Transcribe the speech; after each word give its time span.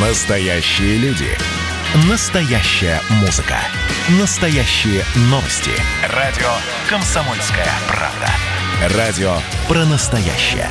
Настоящие 0.00 0.96
люди. 0.98 1.26
Настоящая 2.08 3.00
музыка. 3.20 3.56
Настоящие 4.20 5.02
новости. 5.22 5.72
Радио 6.14 6.46
«Комсомольская 6.88 7.66
правда». 7.88 8.96
Радио 8.96 9.34
про 9.66 9.84
настоящее. 9.86 10.68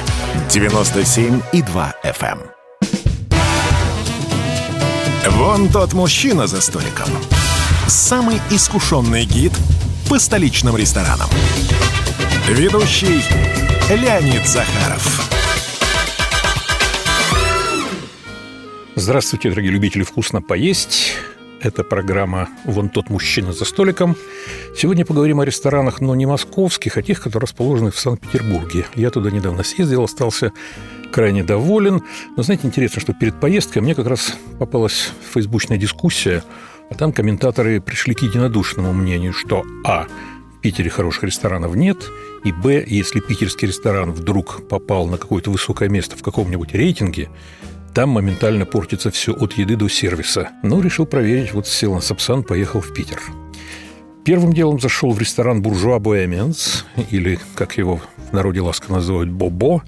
97,2 0.47 1.93
FM. 2.05 2.39
эм. 5.25 5.31
Вон 5.33 5.67
тот 5.67 5.91
мужчина 5.91 6.47
за 6.47 6.61
столиком. 6.61 7.09
Самый 7.85 8.39
искушенный 8.49 9.25
гид 9.25 9.51
по 10.07 10.19
столичным 10.19 10.77
ресторанам. 10.77 11.29
Ведущий 12.47 13.21
Леонид 13.89 14.47
Захаров. 14.47 15.27
Здравствуйте, 18.99 19.49
дорогие 19.51 19.71
любители 19.71 20.01
вкусно 20.01 20.41
поесть. 20.41 21.13
Это 21.61 21.83
программа 21.83 22.49
«Вон 22.65 22.89
тот 22.89 23.11
мужчина 23.11 23.53
за 23.53 23.63
столиком». 23.63 24.15
Сегодня 24.75 25.05
поговорим 25.05 25.39
о 25.39 25.45
ресторанах, 25.45 26.01
но 26.01 26.15
не 26.15 26.25
московских, 26.25 26.97
а 26.97 27.03
тех, 27.03 27.21
которые 27.21 27.43
расположены 27.43 27.91
в 27.91 27.99
Санкт-Петербурге. 27.99 28.87
Я 28.95 29.11
туда 29.11 29.29
недавно 29.29 29.61
съездил, 29.61 30.03
остался 30.03 30.51
крайне 31.11 31.43
доволен. 31.43 32.01
Но 32.35 32.41
знаете, 32.41 32.65
интересно, 32.65 32.99
что 32.99 33.13
перед 33.13 33.39
поездкой 33.39 33.83
мне 33.83 33.93
как 33.93 34.07
раз 34.07 34.35
попалась 34.57 35.11
фейсбучная 35.31 35.77
дискуссия, 35.77 36.43
а 36.89 36.95
там 36.95 37.13
комментаторы 37.13 37.79
пришли 37.79 38.15
к 38.15 38.23
единодушному 38.23 38.93
мнению, 38.93 39.31
что 39.31 39.63
а. 39.85 40.07
В 40.55 40.59
Питере 40.59 40.89
хороших 40.89 41.25
ресторанов 41.25 41.75
нет, 41.75 41.99
и 42.43 42.51
б. 42.51 42.83
Если 42.87 43.19
питерский 43.19 43.67
ресторан 43.67 44.11
вдруг 44.11 44.67
попал 44.67 45.05
на 45.05 45.19
какое-то 45.19 45.51
высокое 45.51 45.87
место 45.87 46.17
в 46.17 46.23
каком-нибудь 46.23 46.73
рейтинге, 46.73 47.29
там 47.97 48.11
моментально 48.11 48.67
портится 48.67 49.09
все 49.09 49.33
от 49.33 49.53
еды 49.53 49.75
до 49.75 49.89
сервиса. 49.89 50.51
Но 50.61 50.81
решил 50.81 51.07
проверить, 51.07 51.51
вот 51.53 51.65
сел 51.65 51.95
на 51.95 51.99
Сапсан, 51.99 52.43
поехал 52.43 52.79
в 52.79 52.93
Питер. 52.93 53.19
Первым 54.23 54.53
делом 54.53 54.79
зашел 54.79 55.11
в 55.11 55.19
ресторан 55.19 55.63
«Буржуа 55.63 55.97
Боэменс», 55.97 56.85
или, 57.09 57.39
как 57.55 57.75
его 57.79 57.99
в 58.29 58.33
народе 58.33 58.61
ласково 58.61 58.97
называют, 58.97 59.31
«Бобо». 59.31 59.81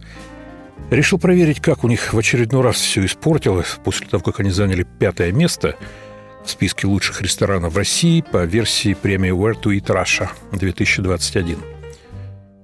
Решил 0.89 1.19
проверить, 1.19 1.59
как 1.59 1.83
у 1.83 1.87
них 1.87 2.11
в 2.11 2.17
очередной 2.17 2.63
раз 2.63 2.77
все 2.77 3.05
испортилось 3.05 3.77
после 3.83 4.07
того, 4.07 4.23
как 4.23 4.39
они 4.39 4.49
заняли 4.49 4.87
пятое 4.97 5.31
место 5.31 5.75
в 6.43 6.49
списке 6.49 6.87
лучших 6.87 7.21
ресторанов 7.21 7.77
России 7.77 8.21
по 8.21 8.43
версии 8.43 8.95
премии 8.95 9.29
Where 9.31 9.53
to 9.61 9.79
Eat 9.79 9.85
Russia 9.85 10.29
2021. 10.53 11.59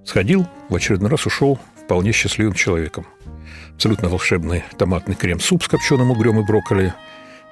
Сходил, 0.06 0.48
в 0.70 0.76
очередной 0.76 1.12
раз 1.12 1.28
ушел 1.28 1.60
вполне 1.84 2.14
счастливым 2.14 2.56
человеком 2.56 3.06
абсолютно 3.76 4.08
волшебный 4.08 4.64
томатный 4.78 5.16
крем-суп 5.16 5.64
с 5.64 5.68
копченым 5.68 6.12
угрем 6.12 6.40
и 6.40 6.46
брокколи, 6.46 6.94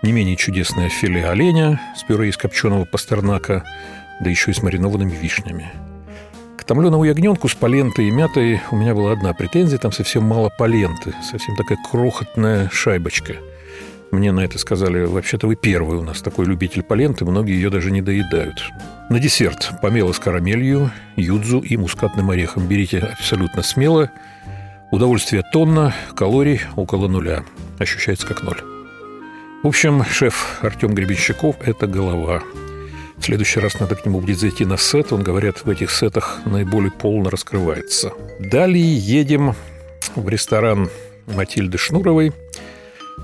не 0.02 0.12
менее 0.12 0.36
чудесное 0.36 0.90
филе 0.90 1.28
оленя 1.28 1.82
с 1.96 2.04
пюре 2.04 2.30
из 2.30 2.38
копченого 2.38 2.86
пастернака, 2.86 3.64
да 4.22 4.30
еще 4.30 4.52
и 4.52 4.54
с 4.54 4.64
маринованными 4.64 5.12
вишнями. 5.12 5.70
К 6.58 6.64
томленому 6.64 7.04
ягненку 7.04 7.50
с 7.50 7.56
полентой 7.56 8.08
и 8.08 8.12
мятой 8.12 8.62
у 8.72 8.78
меня 8.78 8.96
была 8.96 9.12
одна 9.12 9.34
претензия, 9.34 9.78
там 9.78 9.92
совсем 9.92 10.24
мало 10.24 10.50
поленты, 10.50 11.14
совсем 11.30 11.58
такая 11.58 11.78
крохотная 11.92 12.70
шайбочка. 12.72 13.36
Мне 14.12 14.32
на 14.32 14.42
это 14.42 14.58
сказали, 14.60 15.04
вообще-то 15.04 15.48
вы 15.48 15.56
первый 15.56 15.98
у 15.98 16.04
нас 16.04 16.22
такой 16.22 16.46
любитель 16.46 16.84
поленты, 16.84 17.26
многие 17.26 17.56
ее 17.56 17.70
даже 17.70 17.92
не 17.92 18.02
доедают. 18.02 18.64
На 19.10 19.20
десерт 19.20 19.72
помело 19.82 20.14
с 20.14 20.20
карамелью, 20.20 20.92
юдзу 21.18 21.60
и 21.60 21.76
мускатным 21.76 22.30
орехом. 22.30 22.68
Берите 22.68 23.00
абсолютно 23.00 23.62
смело– 23.62 24.10
Удовольствие 24.94 25.42
тонна, 25.42 25.92
калорий 26.16 26.62
около 26.76 27.08
нуля. 27.08 27.44
Ощущается 27.80 28.28
как 28.28 28.44
ноль. 28.44 28.62
В 29.64 29.68
общем, 29.68 30.06
шеф 30.06 30.60
Артем 30.62 30.94
Гребенщиков– 30.94 31.56
это 31.66 31.88
голова. 31.88 32.44
В 33.18 33.24
следующий 33.24 33.60
раз 33.60 33.80
надо 33.80 33.96
к 33.96 34.06
нему 34.06 34.22
будет 34.22 34.38
зайти 34.38 34.66
на 34.66 34.78
сет. 34.78 35.12
Он, 35.12 35.24
говорят, 35.24 35.66
в 35.66 35.70
этих 35.72 35.90
сетах 35.90 36.42
наиболее 36.46 36.92
полно 36.92 37.32
раскрывается. 37.32 38.14
Далее 38.40 38.96
едем 38.96 39.56
в 40.16 40.30
ресторан 40.30 40.92
Матильды 41.26 41.80
Шнуровой 41.80 42.32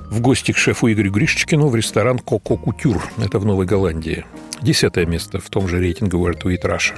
в 0.09 0.21
гости 0.21 0.53
к 0.53 0.57
шефу 0.57 0.91
Игорю 0.91 1.11
Гришчикину 1.11 1.67
в 1.67 1.75
ресторан 1.75 2.17
«Коко 2.17 2.57
Кутюр». 2.57 2.99
Это 3.19 3.37
в 3.37 3.45
Новой 3.45 3.67
Голландии. 3.67 4.25
Десятое 4.63 5.05
место 5.05 5.39
в 5.39 5.47
том 5.51 5.67
же 5.67 5.77
рейтинге 5.77 6.17
to 6.17 6.45
Eat 6.45 6.63
Russia. 6.63 6.95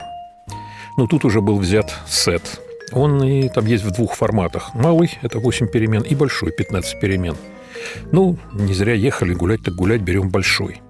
Но 0.96 1.08
тут 1.08 1.26
уже 1.26 1.42
был 1.42 1.58
взят 1.60 1.94
сет– 2.08 2.62
он 2.92 3.24
и 3.24 3.50
там 3.50 3.66
есть 3.66 3.84
в 3.84 3.92
двух 3.92 4.16
форматах. 4.16 4.74
Малый– 4.74 5.18
это 5.22 5.40
8 5.40 5.68
перемен, 5.68 6.02
и 6.02 6.16
большой– 6.16 6.52
15 6.58 7.00
перемен. 7.00 7.36
Ну, 8.12 8.38
не 8.54 8.74
зря 8.74 8.94
ехали, 8.94 9.34
гулять 9.34 9.64
так 9.64 9.76
гулять, 9.76 10.02
берем 10.02 10.30
большой. 10.30 10.82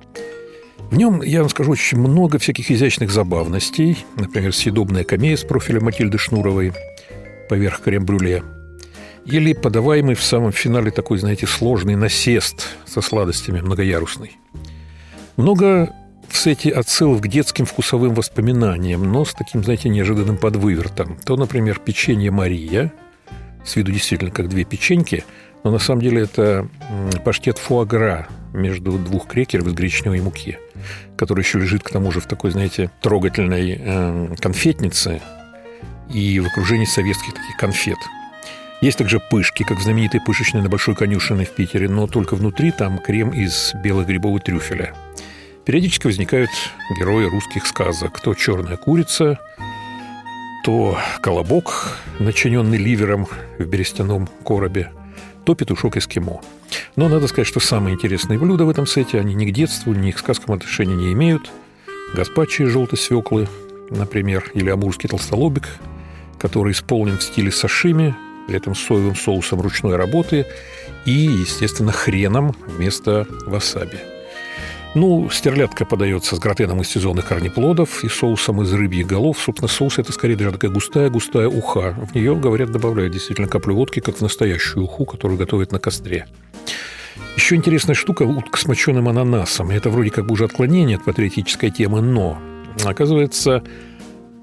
В 0.89 0.97
нем, 0.97 1.21
я 1.21 1.39
вам 1.39 1.49
скажу, 1.49 1.71
очень 1.71 1.99
много 1.99 2.37
всяких 2.37 2.69
изящных 2.69 3.11
забавностей. 3.11 4.05
Например, 4.17 4.53
съедобная 4.53 5.05
камея 5.05 5.37
с 5.37 5.43
профилем 5.43 5.85
Матильды 5.85 6.17
Шнуровой 6.17 6.73
поверх 7.49 7.81
крем-брюле. 7.81 8.43
Или 9.25 9.53
подаваемый 9.53 10.15
в 10.15 10.23
самом 10.23 10.51
финале 10.51 10.91
такой, 10.91 11.19
знаете, 11.19 11.47
сложный 11.47 11.95
насест 11.95 12.67
со 12.85 13.01
сладостями 13.01 13.61
многоярусный. 13.61 14.37
Много 15.37 15.93
в 16.31 16.37
сете 16.37 16.71
отсылов 16.71 17.21
к 17.21 17.27
детским 17.27 17.65
вкусовым 17.65 18.13
воспоминаниям, 18.13 19.03
но 19.11 19.25
с 19.25 19.33
таким, 19.33 19.63
знаете, 19.63 19.89
неожиданным 19.89 20.37
подвывертом. 20.37 21.17
То, 21.25 21.35
например, 21.35 21.79
печенье 21.79 22.31
Мария, 22.31 22.93
с 23.65 23.75
виду 23.75 23.91
действительно 23.91 24.31
как 24.31 24.49
две 24.49 24.63
печеньки, 24.63 25.25
но 25.63 25.71
на 25.71 25.79
самом 25.79 26.01
деле 26.01 26.21
это 26.21 26.67
паштет 27.23 27.57
фуагра 27.57 28.27
между 28.53 28.93
двух 28.93 29.27
крекеров 29.27 29.67
из 29.67 29.73
гречневой 29.73 30.21
муки, 30.21 30.57
который 31.17 31.41
еще 31.41 31.59
лежит, 31.59 31.83
к 31.83 31.91
тому 31.91 32.11
же, 32.11 32.19
в 32.19 32.25
такой, 32.25 32.51
знаете, 32.51 32.89
трогательной 33.01 33.77
э, 33.79 34.35
конфетнице 34.39 35.21
и 36.11 36.39
в 36.39 36.47
окружении 36.47 36.85
советских 36.85 37.33
таких 37.33 37.57
конфет. 37.57 37.97
Есть 38.81 38.97
также 38.97 39.19
пышки, 39.19 39.63
как 39.63 39.77
в 39.77 39.83
знаменитой 39.83 40.21
пышечной 40.21 40.63
на 40.63 40.69
Большой 40.69 40.95
конюшиной 40.95 41.45
в 41.45 41.51
Питере, 41.51 41.87
но 41.87 42.07
только 42.07 42.35
внутри 42.35 42.71
там 42.71 42.97
крем 42.97 43.29
из 43.29 43.73
белых 43.75 44.07
грибов 44.07 44.41
и 44.41 44.43
трюфеля– 44.43 44.95
Периодически 45.71 46.07
возникают 46.07 46.49
герои 46.99 47.29
русских 47.29 47.65
сказок. 47.65 48.19
То 48.19 48.33
черная 48.33 48.75
курица, 48.75 49.39
то 50.65 50.97
колобок, 51.21 51.97
начиненный 52.19 52.77
ливером 52.77 53.25
в 53.57 53.63
берестяном 53.63 54.27
коробе, 54.43 54.91
то 55.45 55.55
петушок 55.55 55.95
эскимо. 55.95 56.41
Но 56.97 57.07
надо 57.07 57.29
сказать, 57.29 57.47
что 57.47 57.61
самые 57.61 57.93
интересные 57.93 58.37
блюда 58.37 58.65
в 58.65 58.69
этом 58.69 58.85
сете, 58.85 59.17
они 59.17 59.33
ни 59.33 59.49
к 59.49 59.53
детству, 59.53 59.93
ни 59.93 60.11
к 60.11 60.19
сказкам 60.19 60.55
отношения 60.55 60.93
не 60.93 61.13
имеют. 61.13 61.49
Гаспачо 62.13 62.65
из 62.65 62.69
желтой 62.71 62.99
свеклы, 62.99 63.47
например, 63.89 64.51
или 64.53 64.69
амурский 64.69 65.07
толстолобик, 65.07 65.69
который 66.37 66.73
исполнен 66.73 67.17
в 67.17 67.23
стиле 67.23 67.49
сашими, 67.49 68.13
при 68.45 68.57
этом 68.57 68.75
соевым 68.75 69.15
соусом 69.15 69.61
ручной 69.61 69.95
работы 69.95 70.45
и, 71.05 71.11
естественно, 71.13 71.93
хреном 71.93 72.57
вместо 72.67 73.25
васаби– 73.45 73.99
ну, 74.93 75.29
стерлядка 75.29 75.85
подается 75.85 76.35
с 76.35 76.39
гратеном 76.39 76.81
из 76.81 76.89
сезонных 76.89 77.27
корнеплодов 77.27 78.03
и 78.03 78.09
соусом 78.09 78.61
из 78.61 78.73
рыбьих 78.73 79.07
голов. 79.07 79.39
Собственно, 79.39 79.69
соус– 79.69 79.97
это 79.99 80.11
скорее 80.11 80.35
даже 80.35 80.51
такая 80.51 80.69
густая-густая 80.69 81.47
уха. 81.47 81.95
В 82.11 82.13
нее, 82.13 82.35
говорят, 82.35 82.71
добавляют 82.71 83.13
действительно 83.13 83.47
каплю 83.47 83.75
водки, 83.75 84.01
как 84.01 84.17
в 84.17 84.21
настоящую 84.21 84.83
уху, 84.83 85.05
которую 85.05 85.37
готовят 85.37 85.71
на 85.71 85.79
костре. 85.79 86.27
Еще 87.37 87.55
интересная 87.55 87.95
штука– 87.95 88.23
утка 88.23 88.59
с 88.59 88.65
моченым 88.65 89.07
ананасом. 89.07 89.69
Это 89.69 89.89
вроде 89.89 90.09
как 90.09 90.25
бы 90.25 90.33
уже 90.33 90.43
отклонение 90.43 90.97
от 90.97 91.05
патриотической 91.05 91.71
темы, 91.71 92.01
но, 92.01 92.37
оказывается, 92.83 93.63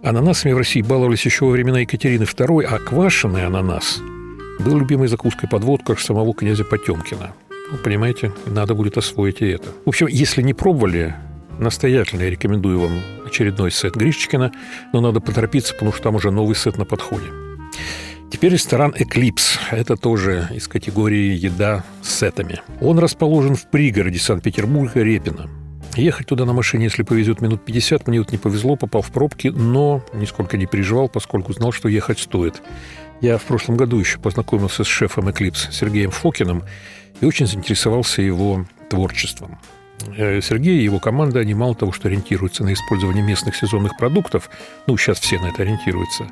ананасами 0.02 0.52
в 0.52 0.58
России 0.58 0.80
баловались 0.80 1.26
еще 1.26 1.44
во 1.44 1.50
времена 1.50 1.80
Екатерины 1.80 2.22
II, 2.22 2.62
а 2.62 2.78
квашеный 2.78 3.44
ананас 3.44 3.98
был 4.60 4.78
любимой 4.78 5.08
закуской 5.08 5.46
под 5.46 5.62
водку 5.64 5.94
самого 5.96 6.32
князя 6.32 6.64
Потемкина– 6.64 7.34
ну, 7.70 7.78
понимаете, 7.78 8.32
надо 8.46 8.74
будет 8.74 8.96
освоить 8.96 9.42
и 9.42 9.46
это. 9.46 9.68
В 9.84 9.88
общем, 9.88 10.06
если 10.06 10.42
не 10.42 10.54
пробовали, 10.54 11.14
настоятельно 11.58 12.22
я 12.22 12.30
рекомендую 12.30 12.80
вам 12.80 13.02
очередной 13.26 13.70
сет 13.70 13.94
Гришчикина, 13.94 14.52
но 14.92 15.00
надо 15.00 15.20
поторопиться, 15.20 15.74
потому 15.74 15.92
что 15.92 16.02
там 16.02 16.14
уже 16.14 16.30
новый 16.30 16.56
сет 16.56 16.78
на 16.78 16.84
подходе. 16.84 17.26
Теперь 18.30 18.52
ресторан 18.52 18.94
«Эклипс». 18.96 19.58
Это 19.70 19.96
тоже 19.96 20.48
из 20.54 20.68
категории 20.68 21.34
«Еда 21.34 21.84
с 22.02 22.18
сетами». 22.18 22.60
Он 22.80 22.98
расположен 22.98 23.54
в 23.54 23.70
пригороде 23.70 24.18
Санкт-Петербурга, 24.18 25.02
Репина. 25.02 25.48
Ехать 25.96 26.26
туда 26.26 26.44
на 26.44 26.52
машине, 26.52 26.84
если 26.84 27.02
повезет, 27.02 27.40
минут 27.40 27.64
50. 27.64 28.06
Мне 28.06 28.20
вот 28.20 28.30
не 28.30 28.38
повезло, 28.38 28.76
попал 28.76 29.02
в 29.02 29.10
пробки, 29.10 29.48
но 29.48 30.04
нисколько 30.12 30.56
не 30.56 30.66
переживал, 30.66 31.08
поскольку 31.08 31.52
знал, 31.54 31.72
что 31.72 31.88
ехать 31.88 32.18
стоит. 32.18 32.62
Я 33.20 33.38
в 33.38 33.42
прошлом 33.42 33.76
году 33.76 33.98
еще 33.98 34.18
познакомился 34.18 34.84
с 34.84 34.86
шефом 34.86 35.30
«Эклипс» 35.30 35.68
Сергеем 35.72 36.10
Фокиным 36.10 36.62
и 37.20 37.26
очень 37.26 37.46
заинтересовался 37.46 38.22
его 38.22 38.66
творчеством. 38.88 39.58
Э, 40.16 40.40
Сергей 40.40 40.80
и 40.80 40.84
его 40.84 40.98
команда, 40.98 41.40
они 41.40 41.54
мало 41.54 41.74
того, 41.74 41.92
что 41.92 42.08
ориентируются 42.08 42.64
на 42.64 42.72
использование 42.72 43.22
местных 43.22 43.56
сезонных 43.56 43.96
продуктов, 43.96 44.48
ну, 44.86 44.96
сейчас 44.96 45.18
все 45.20 45.38
на 45.38 45.46
это 45.46 45.62
ориентируются, 45.62 46.28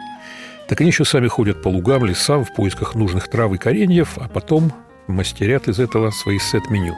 так 0.68 0.80
они 0.80 0.90
еще 0.90 1.04
сами 1.04 1.28
ходят 1.28 1.62
по 1.62 1.68
лугам, 1.68 2.04
лесам 2.04 2.44
в 2.44 2.54
поисках 2.54 2.94
нужных 2.94 3.28
трав 3.28 3.52
и 3.52 3.58
кореньев, 3.58 4.18
а 4.18 4.28
потом 4.28 4.72
мастерят 5.06 5.68
из 5.68 5.78
этого 5.78 6.10
свои 6.10 6.38
сет-меню. 6.38 6.94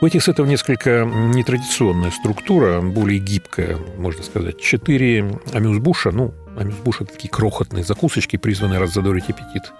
У 0.00 0.06
этих 0.06 0.22
сетов 0.22 0.46
несколько 0.46 1.04
нетрадиционная 1.04 2.10
структура, 2.10 2.82
более 2.82 3.20
гибкая, 3.20 3.78
можно 3.96 4.22
сказать. 4.22 4.60
Четыре 4.60 5.40
амюсбуша, 5.52 6.10
ну, 6.10 6.34
амюсбуш– 6.56 7.00
это 7.00 7.12
такие 7.12 7.28
крохотные 7.28 7.84
закусочки, 7.84 8.36
призванные 8.36 8.78
раззадорить 8.78 9.30
аппетит. 9.30 9.72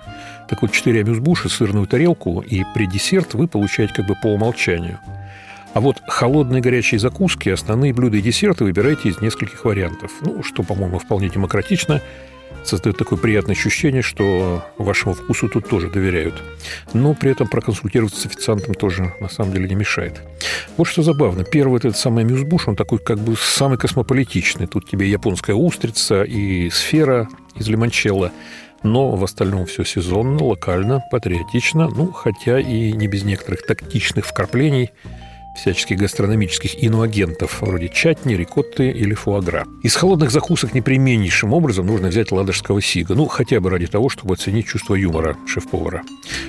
Так 0.49 0.63
вот, 0.63 0.73
четыре 0.73 1.01
амюсбуша, 1.01 1.49
сырную 1.49 1.87
тарелку, 1.87 2.41
и 2.41 2.65
при 2.75 2.87
десерт 2.87 3.35
вы 3.35 3.49
получаете 3.49 3.95
как 3.95 4.07
бы 4.07 4.15
по 4.15 4.29
умолчанию. 4.29 4.99
А 5.75 5.81
вот 5.81 5.97
холодные 6.07 6.63
горячие 6.63 6.99
закуски, 6.99 7.51
основные 7.51 7.93
блюда 7.93 8.17
и 8.17 8.23
десерты 8.23 8.65
выбирайте 8.65 9.11
из 9.11 9.21
нескольких 9.21 9.65
вариантов. 9.65 10.11
Ну, 10.23 10.43
что, 10.43 10.63
по-моему, 10.63 10.99
вполне 10.99 11.29
демократично– 11.29 12.01
создает 12.67 12.97
такое 12.97 13.19
приятное 13.19 13.55
ощущение, 13.55 14.03
что 14.03 14.65
вашему 14.79 15.15
вкусу 15.15 15.49
тут 15.49 15.69
тоже 15.69 15.91
доверяют. 15.91 16.43
Но 16.93 17.15
при 17.15 17.31
этом 17.31 17.49
проконсультироваться 17.49 18.21
с 18.21 18.27
официантом 18.27 18.75
тоже 18.75 19.15
на 19.21 19.29
самом 19.29 19.53
деле 19.53 19.69
не 19.69 19.75
мешает. 19.75 20.21
Вот 20.77 20.87
что 20.87 21.03
забавно. 21.03 21.45
Первый 21.45 21.79
этот 21.79 21.97
самый 21.97 22.25
мюсбуш, 22.25 22.69
он 22.69 22.77
такой 22.77 22.99
как 22.99 23.19
бы 23.19 23.37
самый 23.37 23.79
космополитичный. 23.79 24.67
Тут 24.67 24.89
тебе 24.89 25.09
японская 25.09 25.57
устрица 25.57 26.23
и 26.23 26.71
сфера 26.71 27.29
из 27.57 27.69
лимончелло. 27.69 28.33
Но 28.83 29.13
в 29.13 29.25
остальном 29.25 29.65
все 29.65 29.85
сезонно, 29.85 30.45
локально, 30.45 31.03
патриотично, 31.11 31.89
ну, 31.89 32.13
хотя 32.13 32.61
и 32.61 32.93
не 32.93 33.07
без 33.07 33.25
некоторых 33.25 33.65
тактичных 33.67 34.27
вкраплений– 34.27 34.91
всяческих 35.55 35.99
гастрономических 35.99 36.83
иноагентов, 36.83 37.61
вроде 37.61 37.89
чатни, 37.89 38.35
рикотты 38.35 38.91
или 38.91 39.15
фуагра. 39.15 39.67
Из 39.83 39.95
холодных 39.95 40.31
закусок 40.31 40.75
непременнейшим 40.75 41.53
образом 41.53 41.87
нужно 41.87 42.09
взять 42.09 42.33
ладожского 42.33 42.83
сига, 42.83 43.15
ну, 43.15 43.27
хотя 43.27 43.61
бы 43.61 43.71
ради 43.71 43.87
того, 43.87 44.09
чтобы 44.09 44.35
оценить 44.35 44.67
чувство 44.67 44.95
юмора 44.95 45.37
шеф-повара. 45.47 46.03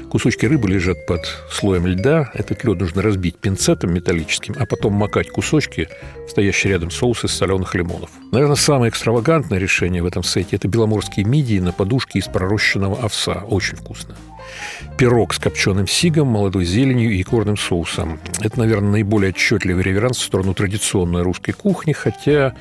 Кусочки 0.09 0.45
рыбы 0.45 0.69
лежат 0.69 1.05
под 1.05 1.25
слоем 1.51 1.85
льда, 1.85 2.31
этот 2.33 2.63
лед 2.63 2.79
нужно 2.79 3.01
разбить 3.01 3.37
пинцетом 3.37 3.93
металлическим, 3.93 4.55
а 4.59 4.65
потом 4.65 4.93
макать 4.93 5.29
кусочки, 5.29 5.87
стоящие 6.27 6.73
рядом 6.73 6.91
соус 6.91 7.23
из 7.25 7.31
соленых 7.31 7.75
лимонов. 7.75 8.09
Наверное, 8.31 8.55
самое 8.55 8.89
экстравагантное 8.89 9.59
решение 9.59 10.01
в 10.01 10.05
этом 10.05 10.23
сете– 10.23 10.49
это 10.55 10.67
беломорские 10.67 11.25
мидии 11.25 11.59
на 11.59 11.71
подушке 11.71 12.19
из 12.19 12.25
пророщенного 12.25 13.03
овса. 13.03 13.43
Очень 13.47 13.77
вкусно 13.77 14.15
пирог 14.97 15.33
с 15.33 15.39
копченым 15.39 15.87
сигом, 15.87 16.27
молодой 16.27 16.65
зеленью 16.65 17.11
и 17.11 17.21
икорным 17.21 17.57
соусом. 17.57 18.19
Это, 18.41 18.59
наверное, 18.59 18.91
наиболее 18.91 19.29
отчетливый 19.29 19.83
реверанс 19.83 20.17
в 20.17 20.23
сторону 20.23 20.53
традиционной 20.53 21.21
русской 21.21 21.51
кухни, 21.51 21.93
хотя 21.93 22.53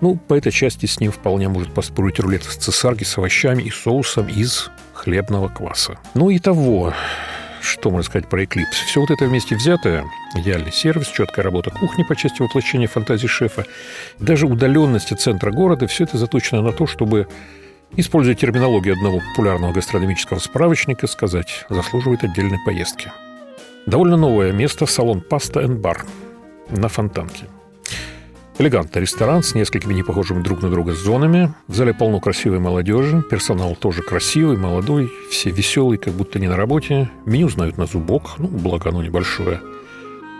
ну, 0.00 0.16
по 0.16 0.34
этой 0.34 0.52
части 0.52 0.86
с 0.86 1.00
ним 1.00 1.12
вполне 1.12 1.48
может 1.48 1.72
поспорить 1.72 2.20
рулет 2.20 2.44
с 2.44 2.56
цесарги 2.56 3.04
с 3.04 3.16
овощами 3.16 3.62
и 3.62 3.70
соусом 3.70 4.28
из 4.28 4.70
хлебного 4.92 5.48
кваса. 5.48 5.98
Ну 6.14 6.30
и 6.30 6.38
того, 6.38 6.92
что 7.64 7.90
можно 7.90 8.02
сказать 8.02 8.28
про 8.28 8.44
Эклипс? 8.44 8.76
Все 8.86 9.00
вот 9.00 9.10
это 9.10 9.24
вместе 9.24 9.56
взятое, 9.56 10.04
идеальный 10.34 10.72
сервис, 10.72 11.08
четкая 11.08 11.44
работа 11.44 11.70
кухни 11.70 12.02
по 12.02 12.14
части 12.14 12.42
воплощения 12.42 12.86
фантазии 12.86 13.26
шефа, 13.26 13.64
даже 14.18 14.46
удаленность 14.46 15.12
от 15.12 15.20
центра 15.20 15.50
города, 15.50 15.86
все 15.86 16.04
это 16.04 16.18
заточено 16.18 16.60
на 16.60 16.72
то, 16.72 16.86
чтобы 16.86 17.26
Используя 17.96 18.34
терминологию 18.34 18.94
одного 18.94 19.20
популярного 19.20 19.72
гастрономического 19.72 20.38
справочника, 20.38 21.06
сказать 21.06 21.64
заслуживает 21.68 22.24
отдельной 22.24 22.58
поездки. 22.64 23.12
Довольно 23.86 24.16
новое 24.16 24.52
место– 24.52 24.86
салон 24.86 25.20
«Паста 25.20 25.60
энд 25.60 25.78
бар» 25.78 26.04
на 26.70 26.88
Фонтанке. 26.88 27.46
Элегантный 28.56 29.02
ресторан 29.02 29.42
с 29.42 29.54
несколькими 29.54 29.94
непохожими 29.94 30.40
друг 30.40 30.62
на 30.62 30.70
друга 30.70 30.92
зонами. 30.92 31.52
В 31.66 31.74
зале 31.74 31.92
полно 31.92 32.20
красивой 32.20 32.60
молодежи. 32.60 33.22
Персонал 33.28 33.74
тоже 33.74 34.02
красивый, 34.02 34.56
молодой. 34.56 35.10
Все 35.28 35.50
веселые, 35.50 35.98
как 35.98 36.14
будто 36.14 36.38
не 36.38 36.46
на 36.46 36.56
работе. 36.56 37.10
Меню 37.26 37.48
знают 37.48 37.78
на 37.78 37.86
зубок. 37.86 38.38
Ну, 38.38 38.46
благо 38.46 38.90
оно 38.90 39.02
небольшое. 39.02 39.60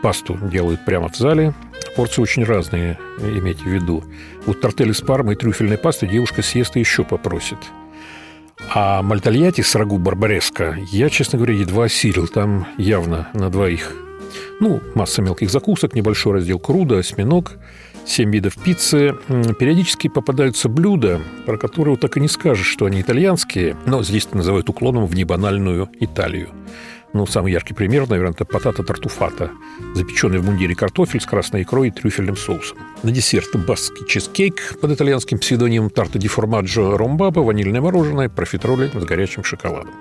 Пасту 0.05 0.37
делают 0.53 0.85
прямо 0.85 1.09
в 1.09 1.17
зале. 1.17 1.55
Порции 1.97 2.21
очень 2.21 2.45
разные, 2.45 2.99
имейте 3.21 3.62
в 3.62 3.69
виду. 3.69 4.05
Вот 4.45 4.61
тортели 4.61 4.93
с 4.93 5.01
пармой 5.01 5.33
и 5.33 5.39
трюфельной 5.39 5.79
пастой 5.79 6.11
девушка 6.11 6.43
съест 6.43 6.77
и 6.77 6.81
еще 6.81 7.05
попросит. 7.05 7.56
А 8.75 9.01
мальтальяти 9.01 9.62
с 9.62 9.75
рагу 9.75 9.97
барбареско 9.97 10.77
я, 10.93 11.09
честно 11.09 11.39
говоря, 11.39 11.55
едва 11.55 11.85
осилил. 11.85 12.29
Там 12.29 12.67
явно 12.77 13.29
на 13.33 13.49
двоих. 13.49 13.97
Ну, 14.61 14.83
масса 14.95 15.23
мелких 15.23 15.51
закусок, 15.51 15.95
небольшой 15.95 16.35
раздел 16.35 16.59
круда, 16.59 16.99
осьминог, 16.99 17.53
семь 18.05 18.31
видов 18.31 18.56
пиццы. 18.62 19.15
Периодически 19.59 20.09
попадаются 20.09 20.69
блюда, 20.69 21.19
про 21.47 21.56
которые 21.56 21.97
так 21.97 22.19
и 22.19 22.21
не 22.21 22.29
скажешь, 22.29 22.67
что 22.67 22.85
они 22.85 23.01
итальянские, 23.01 23.75
но 23.87 24.03
здесь 24.03 24.31
называют 24.33 24.69
уклоном 24.69 25.06
в 25.06 25.15
небанальную 25.15 25.89
Италию. 25.99 26.51
Ну, 27.15 27.27
самый 27.27 27.53
яркий 27.53 27.75
пример, 27.75 28.09
наверное, 28.09 28.33
это 28.33 28.45
патата 28.45 28.83
тартуфата, 28.83 29.53
запеченный 29.95 30.39
в 30.39 30.45
мундире 30.45 30.75
картофель 30.75 31.21
с 31.21 31.27
красной 31.27 31.63
икрой 31.63 31.89
и 31.89 31.91
трюфельным 31.93 32.37
соусом. 32.37 32.77
На 33.05 33.13
десерт 33.13 33.55
баскский 33.55 34.05
чизкейк 34.09 34.81
под 34.81 34.91
итальянским 34.91 35.39
псевдонимом 35.39 35.91
тарта 35.91 36.19
ди 36.19 36.27
формаджо 36.27 36.97
ромбаба, 36.97 37.39
ванильное 37.39 37.81
мороженое, 37.81 38.29
профитроли 38.29 38.91
с 38.93 39.05
горячим 39.05 39.45
шоколадом. 39.45 39.95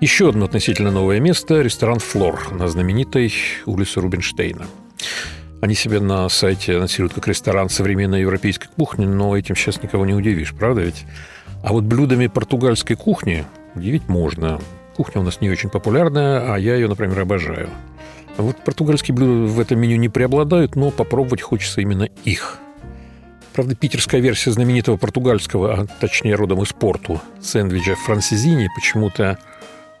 Еще 0.00 0.30
одно 0.30 0.46
относительно 0.46 0.90
новое 0.90 1.20
место– 1.20 1.60
ресторан 1.62 1.98
«Флор» 1.98 2.50
на 2.50 2.66
знаменитой 2.66 3.30
улице 3.66 4.00
Рубинштейна. 4.00 4.64
Они 5.60 5.74
себя 5.74 6.00
на 6.00 6.26
сайте 6.30 6.76
анонсируют 6.76 7.12
как 7.12 7.28
ресторан 7.28 7.68
современной 7.68 8.22
европейской 8.22 8.68
кухни, 8.74 9.04
но 9.04 9.36
этим 9.36 9.54
сейчас 9.54 9.82
никого 9.82 10.06
не 10.06 10.14
удивишь, 10.14 10.54
правда 10.54 10.80
ведь? 10.80 11.04
А 11.62 11.74
вот 11.74 11.84
блюдами 11.84 12.26
португальской 12.26 12.96
кухни 12.96 13.44
удивить 13.74 14.08
можно. 14.08 14.58
Кухня 14.96 15.20
у 15.20 15.24
нас 15.24 15.40
не 15.40 15.50
очень 15.50 15.70
популярная, 15.70 16.54
а 16.54 16.58
я 16.58 16.74
ее, 16.74 16.88
например, 16.88 17.20
обожаю. 17.20 17.68
Вот 18.36 18.56
португальские 18.58 19.14
блюда 19.14 19.52
в 19.52 19.60
этом 19.60 19.78
меню 19.78 19.96
не 19.96 20.08
преобладают, 20.08 20.76
но 20.76 20.90
попробовать 20.90 21.42
хочется 21.42 21.80
именно 21.80 22.08
их. 22.24 22.58
Правда, 23.52 23.74
питерская 23.74 24.20
версия 24.20 24.50
знаменитого 24.50 24.96
португальского, 24.96 25.74
а 25.74 25.86
точнее 26.00 26.34
родом 26.34 26.62
из 26.62 26.72
порту, 26.72 27.20
сэндвича 27.40 27.96
франсизини 27.96 28.68
почему-то 28.74 29.38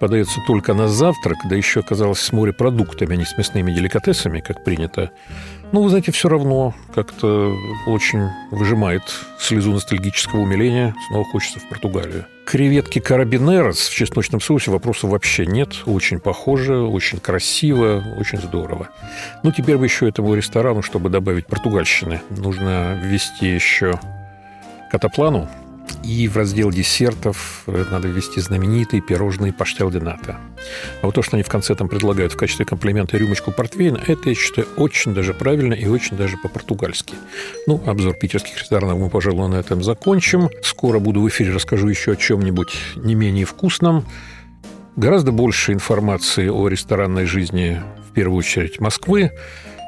подается 0.02 0.40
только 0.48 0.74
на 0.74 0.88
завтрак, 0.88 1.38
да 1.44 1.54
еще 1.54 1.78
оказалось 1.78 2.18
с 2.18 2.32
морепродуктами, 2.32 3.12
а 3.12 3.16
не 3.16 3.24
с 3.24 3.38
мясными 3.38 3.70
деликатесами, 3.70 4.40
как 4.40 4.64
принято. 4.64 5.12
Ну, 5.70 5.80
вы 5.80 5.90
знаете, 5.90 6.10
все 6.10 6.28
равно 6.28 6.74
как-то 6.92 7.56
очень 7.86 8.28
выжимает 8.50 9.04
слезу 9.38 9.70
ностальгического 9.70 10.40
умиления. 10.40 10.92
Снова 11.06 11.24
хочется 11.26 11.60
в 11.60 11.68
Португалию. 11.68 12.26
Креветки 12.46 12.98
карабинерос 12.98 13.78
в 13.78 13.94
чесночном 13.94 14.40
соусе 14.40 14.72
вопросов 14.72 15.10
вообще 15.10 15.46
нет. 15.46 15.82
Очень 15.86 16.18
похоже, 16.18 16.78
очень 16.78 17.20
красиво, 17.20 18.02
очень 18.18 18.38
здорово. 18.38 18.88
Ну, 19.44 19.52
теперь 19.52 19.76
бы 19.76 19.84
еще 19.84 20.08
этому 20.08 20.34
ресторану, 20.34 20.82
чтобы 20.82 21.10
добавить 21.10 21.46
португальщины, 21.46 22.22
нужно 22.30 23.00
ввести 23.00 23.46
еще 23.46 24.00
катаплану, 24.90 25.48
и 26.04 26.28
в 26.28 26.36
раздел 26.36 26.70
десертов 26.70 27.62
э, 27.66 27.84
надо 27.90 28.08
ввести 28.08 28.40
знаменитые 28.40 29.00
пирожные 29.00 29.52
паштел 29.52 29.90
дената. 29.90 30.38
А 31.00 31.06
вот 31.06 31.14
то, 31.14 31.22
что 31.22 31.36
они 31.36 31.42
в 31.42 31.48
конце 31.48 31.74
там 31.74 31.88
предлагают 31.88 32.32
в 32.32 32.36
качестве 32.36 32.64
комплимента 32.64 33.16
рюмочку 33.16 33.52
портвейна, 33.52 34.00
это, 34.06 34.28
я 34.28 34.34
считаю, 34.34 34.66
очень 34.76 35.14
даже 35.14 35.34
правильно 35.34 35.74
и 35.74 35.86
очень 35.86 36.16
даже 36.16 36.36
по-португальски. 36.36 37.14
Ну, 37.66 37.82
обзор 37.86 38.14
питерских 38.14 38.58
ресторанов 38.58 38.98
мы, 38.98 39.10
пожалуй, 39.10 39.48
на 39.48 39.56
этом 39.56 39.82
закончим. 39.82 40.48
Скоро 40.62 40.98
буду 40.98 41.20
в 41.20 41.28
эфире, 41.28 41.52
расскажу 41.52 41.88
еще 41.88 42.12
о 42.12 42.16
чем-нибудь 42.16 42.74
не 42.96 43.14
менее 43.14 43.44
вкусном. 43.44 44.04
Гораздо 44.96 45.32
больше 45.32 45.72
информации 45.72 46.48
о 46.48 46.68
ресторанной 46.68 47.24
жизни, 47.24 47.80
в 48.10 48.12
первую 48.12 48.38
очередь, 48.38 48.78
Москвы, 48.78 49.30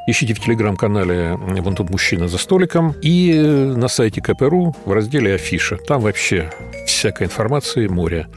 Ищите 0.07 0.35
в 0.35 0.41
телеграм-канале 0.41 1.35
«Вон 1.37 1.75
тут 1.75 1.89
мужчина 1.89 2.29
за 2.29 2.37
столиком» 2.37 2.95
и 3.01 3.33
на 3.33 3.89
сайте 3.89 4.21
КПРУ 4.21 4.77
в 4.85 4.93
разделе 4.93 5.35
«Афиша». 5.35 5.79
Там 5.79 6.03
вообще 6.03 6.53
всякой 6.87 7.27
информации 7.27 7.87
море. 7.87 8.29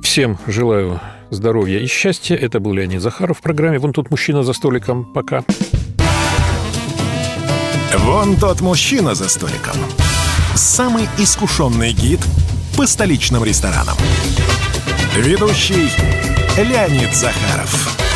Всем 0.00 0.38
желаю 0.46 1.00
здоровья 1.30 1.80
и 1.80 1.86
счастья. 1.88 2.36
Это 2.36 2.60
был 2.60 2.72
Леонид 2.72 3.02
Захаров 3.02 3.38
в 3.38 3.42
программе 3.42 3.80
«Вон 3.80 3.92
тут 3.92 4.10
мужчина 4.10 4.44
за 4.44 4.52
столиком». 4.52 5.12
Пока. 5.12 5.42
«Вон 7.96 8.36
тот 8.36 8.60
мужчина 8.60 9.16
за 9.16 9.28
столиком». 9.28 9.74
Самый 10.54 11.08
искушенный 11.18 11.92
гид 11.92 12.20
по 12.76 12.86
столичным 12.86 13.42
ресторанам. 13.44 13.96
Ведущий 15.16 15.90
Леонид 16.56 17.12
Захаров. 17.12 18.09